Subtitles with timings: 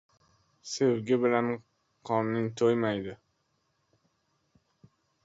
[0.69, 1.49] •Sevgi bilan
[2.09, 3.15] qorning to‘ymaydi.